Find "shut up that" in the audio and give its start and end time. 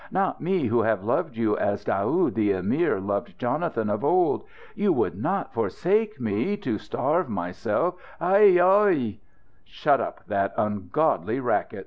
9.63-10.55